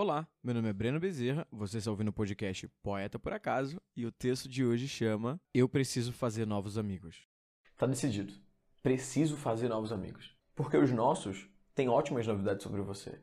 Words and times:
Olá, 0.00 0.28
meu 0.44 0.54
nome 0.54 0.68
é 0.68 0.72
Breno 0.72 1.00
Bezerra, 1.00 1.44
você 1.50 1.78
está 1.78 1.90
ouvindo 1.90 2.10
o 2.10 2.12
podcast 2.12 2.68
Poeta 2.84 3.18
por 3.18 3.32
Acaso 3.32 3.82
e 3.96 4.06
o 4.06 4.12
texto 4.12 4.48
de 4.48 4.64
hoje 4.64 4.86
chama 4.86 5.40
Eu 5.52 5.68
Preciso 5.68 6.12
Fazer 6.12 6.46
Novos 6.46 6.78
Amigos. 6.78 7.26
Tá 7.76 7.84
decidido. 7.84 8.32
Preciso 8.80 9.36
fazer 9.36 9.68
novos 9.68 9.90
amigos. 9.90 10.36
Porque 10.54 10.76
os 10.76 10.92
nossos 10.92 11.50
têm 11.74 11.88
ótimas 11.88 12.28
novidades 12.28 12.62
sobre 12.62 12.80
você. 12.80 13.18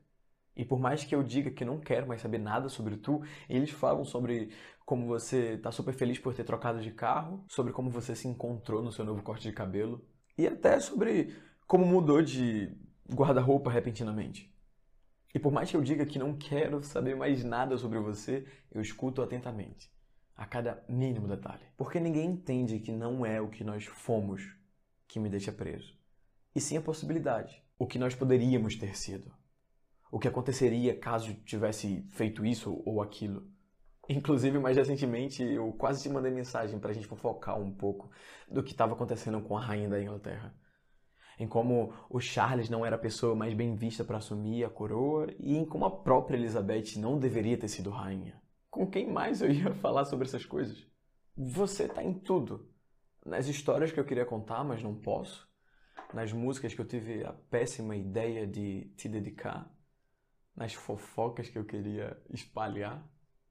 E 0.53 0.65
por 0.65 0.77
mais 0.77 1.05
que 1.05 1.15
eu 1.15 1.23
diga 1.23 1.49
que 1.49 1.63
não 1.63 1.79
quero 1.79 2.09
mais 2.09 2.19
saber 2.19 2.39
nada 2.39 2.67
sobre 2.67 2.97
tu, 2.97 3.23
eles 3.47 3.69
falam 3.69 4.03
sobre 4.03 4.49
como 4.85 5.07
você 5.07 5.57
tá 5.57 5.71
super 5.71 5.93
feliz 5.93 6.19
por 6.19 6.33
ter 6.33 6.43
trocado 6.43 6.81
de 6.81 6.91
carro, 6.91 7.41
sobre 7.47 7.71
como 7.71 7.89
você 7.89 8.13
se 8.13 8.27
encontrou 8.27 8.83
no 8.83 8.91
seu 8.91 9.05
novo 9.05 9.23
corte 9.23 9.43
de 9.43 9.53
cabelo 9.53 10.05
e 10.37 10.45
até 10.45 10.77
sobre 10.81 11.33
como 11.65 11.85
mudou 11.85 12.21
de 12.21 12.69
guarda-roupa 13.09 13.71
repentinamente. 13.71 14.53
E 15.35 15.39
por 15.39 15.51
mais 15.51 15.69
que 15.69 15.75
eu 15.75 15.81
diga 15.81 16.05
que 16.05 16.17
não 16.17 16.37
quero 16.37 16.81
saber 16.81 17.13
mais 17.13 17.43
nada 17.43 17.77
sobre 17.77 17.99
você, 17.99 18.47
eu 18.71 18.81
escuto 18.81 19.21
atentamente, 19.21 19.91
a 20.33 20.45
cada 20.45 20.81
mínimo 20.87 21.27
detalhe. 21.27 21.65
Porque 21.75 21.99
ninguém 21.99 22.31
entende 22.31 22.79
que 22.79 22.91
não 22.91 23.25
é 23.25 23.41
o 23.41 23.49
que 23.49 23.61
nós 23.61 23.83
fomos 23.83 24.41
que 25.05 25.19
me 25.19 25.29
deixa 25.29 25.51
preso, 25.51 25.93
e 26.55 26.61
sim 26.61 26.77
a 26.77 26.81
possibilidade, 26.81 27.61
o 27.77 27.85
que 27.85 27.99
nós 27.99 28.15
poderíamos 28.15 28.77
ter 28.77 28.95
sido 28.95 29.29
o 30.09 30.17
que 30.17 30.29
aconteceria 30.29 30.97
caso 30.97 31.33
tivesse 31.43 32.07
feito 32.11 32.45
isso 32.45 32.81
ou 32.85 33.01
aquilo. 33.01 33.45
Inclusive, 34.07 34.57
mais 34.57 34.77
recentemente, 34.77 35.43
eu 35.43 35.73
quase 35.73 36.01
te 36.01 36.07
mandei 36.07 36.31
mensagem 36.31 36.79
para 36.79 36.91
a 36.91 36.93
gente 36.93 37.07
fofocar 37.07 37.59
um 37.59 37.73
pouco 37.73 38.09
do 38.49 38.63
que 38.63 38.71
estava 38.71 38.93
acontecendo 38.93 39.41
com 39.41 39.57
a 39.57 39.61
rainha 39.61 39.89
da 39.89 40.01
Inglaterra. 40.01 40.55
Em 41.37 41.47
como 41.47 41.93
o 42.09 42.19
Charles 42.19 42.69
não 42.69 42.85
era 42.85 42.95
a 42.95 42.99
pessoa 42.99 43.35
mais 43.35 43.53
bem 43.53 43.75
vista 43.75 44.03
para 44.03 44.17
assumir 44.17 44.63
a 44.63 44.69
coroa 44.69 45.27
e 45.39 45.55
em 45.55 45.65
como 45.65 45.85
a 45.85 45.91
própria 45.91 46.37
Elizabeth 46.37 46.97
não 46.97 47.19
deveria 47.19 47.57
ter 47.57 47.67
sido 47.67 47.89
rainha. 47.89 48.41
Com 48.69 48.89
quem 48.89 49.11
mais 49.11 49.41
eu 49.41 49.51
ia 49.51 49.73
falar 49.75 50.05
sobre 50.05 50.25
essas 50.25 50.45
coisas? 50.45 50.87
Você 51.35 51.87
tá 51.87 52.03
em 52.03 52.13
tudo. 52.13 52.69
Nas 53.25 53.47
histórias 53.47 53.91
que 53.91 53.99
eu 53.99 54.05
queria 54.05 54.25
contar, 54.25 54.63
mas 54.63 54.81
não 54.81 54.95
posso. 54.95 55.49
Nas 56.13 56.31
músicas 56.31 56.73
que 56.73 56.79
eu 56.79 56.87
tive 56.87 57.25
a 57.25 57.33
péssima 57.33 57.95
ideia 57.95 58.47
de 58.47 58.93
te 58.95 59.09
dedicar 59.09 59.69
nas 60.55 60.73
fofocas 60.73 61.49
que 61.49 61.57
eu 61.57 61.65
queria 61.65 62.17
espalhar, 62.29 63.05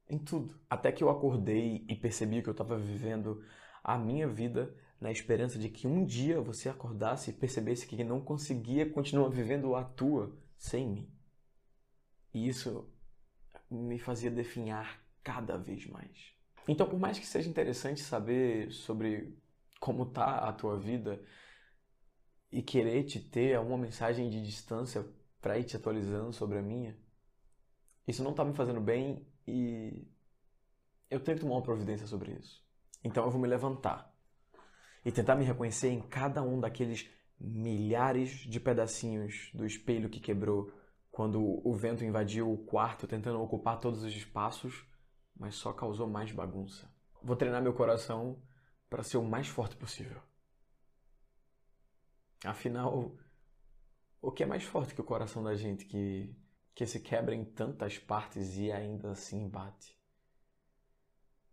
em 0.08 0.18
tudo. 0.18 0.58
Até 0.68 0.92
que 0.92 1.02
eu 1.02 1.10
acordei 1.10 1.84
e 1.88 1.94
percebi 1.94 2.42
que 2.42 2.48
eu 2.48 2.52
estava 2.52 2.78
vivendo 2.78 3.42
a 3.84 3.98
minha 3.98 4.26
vida 4.26 4.74
na 4.98 5.12
esperança 5.12 5.58
de 5.58 5.68
que 5.68 5.86
um 5.86 6.04
dia 6.04 6.40
você 6.40 6.70
acordasse 6.70 7.30
e 7.30 7.34
percebesse 7.34 7.86
que 7.86 8.02
não 8.02 8.20
conseguia 8.22 8.88
continuar 8.88 9.28
vivendo 9.28 9.76
a 9.76 9.84
tua 9.84 10.34
sem 10.56 10.88
mim. 10.88 11.14
E 12.32 12.48
isso 12.48 12.90
me 13.70 13.98
fazia 13.98 14.30
definhar 14.30 15.04
cada 15.22 15.58
vez 15.58 15.86
mais. 15.86 16.32
Então, 16.66 16.88
por 16.88 16.98
mais 16.98 17.18
que 17.18 17.26
seja 17.26 17.50
interessante 17.50 18.00
saber 18.00 18.72
sobre 18.72 19.38
como 19.78 20.06
tá 20.06 20.38
a 20.38 20.52
tua 20.52 20.78
vida 20.78 21.22
e 22.50 22.62
querer 22.62 23.04
te 23.04 23.20
ter 23.20 23.58
uma 23.60 23.76
mensagem 23.76 24.30
de 24.30 24.42
distância 24.42 25.06
para 25.42 25.58
ir 25.58 25.64
te 25.64 25.76
atualizando 25.76 26.32
sobre 26.32 26.56
a 26.56 26.62
minha. 26.62 26.96
Isso 28.08 28.24
não 28.24 28.30
está 28.30 28.42
me 28.44 28.54
fazendo 28.54 28.80
bem 28.80 29.26
e 29.46 30.08
eu 31.10 31.20
tenho 31.20 31.36
que 31.36 31.42
tomar 31.42 31.56
uma 31.56 31.62
providência 31.62 32.06
sobre 32.06 32.32
isso. 32.32 32.63
Então 33.04 33.24
eu 33.24 33.30
vou 33.30 33.40
me 33.40 33.46
levantar 33.46 34.10
e 35.04 35.12
tentar 35.12 35.36
me 35.36 35.44
reconhecer 35.44 35.90
em 35.90 36.00
cada 36.00 36.42
um 36.42 36.58
daqueles 36.58 37.08
milhares 37.38 38.30
de 38.30 38.58
pedacinhos 38.58 39.50
do 39.52 39.66
espelho 39.66 40.08
que 40.08 40.18
quebrou 40.18 40.72
quando 41.10 41.60
o 41.64 41.74
vento 41.74 42.02
invadiu 42.02 42.50
o 42.50 42.64
quarto 42.64 43.06
tentando 43.06 43.40
ocupar 43.40 43.78
todos 43.78 44.02
os 44.02 44.16
espaços, 44.16 44.84
mas 45.36 45.54
só 45.54 45.72
causou 45.72 46.08
mais 46.08 46.32
bagunça. 46.32 46.90
Vou 47.22 47.36
treinar 47.36 47.62
meu 47.62 47.74
coração 47.74 48.42
para 48.88 49.02
ser 49.02 49.18
o 49.18 49.24
mais 49.24 49.46
forte 49.46 49.76
possível. 49.76 50.20
Afinal, 52.44 53.16
o 54.20 54.32
que 54.32 54.42
é 54.42 54.46
mais 54.46 54.64
forte 54.64 54.94
que 54.94 55.00
o 55.00 55.04
coração 55.04 55.42
da 55.42 55.54
gente 55.54 55.84
que, 55.84 56.34
que 56.74 56.86
se 56.86 57.00
quebra 57.00 57.34
em 57.34 57.44
tantas 57.44 57.98
partes 57.98 58.56
e 58.56 58.72
ainda 58.72 59.12
assim 59.12 59.48
bate? 59.48 59.96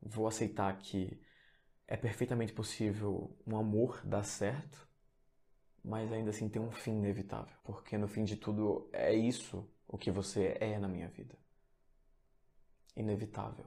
Vou 0.01 0.27
aceitar 0.27 0.75
que 0.77 1.21
é 1.91 1.97
perfeitamente 1.97 2.53
possível 2.53 3.37
um 3.45 3.57
amor 3.57 3.99
dar 4.05 4.23
certo, 4.23 4.87
mas 5.83 6.09
ainda 6.09 6.29
assim 6.29 6.47
tem 6.47 6.61
um 6.61 6.71
fim 6.71 6.91
inevitável. 6.91 7.53
Porque 7.65 7.97
no 7.97 8.07
fim 8.07 8.23
de 8.23 8.37
tudo 8.37 8.89
é 8.93 9.13
isso 9.13 9.69
o 9.89 9.97
que 9.97 10.09
você 10.09 10.55
é 10.61 10.79
na 10.79 10.87
minha 10.87 11.09
vida. 11.09 11.37
Inevitável. 12.95 13.65